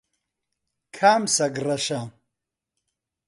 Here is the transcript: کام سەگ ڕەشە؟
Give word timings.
کام 0.97 1.23
سەگ 1.35 1.53
ڕەشە؟ 1.65 2.01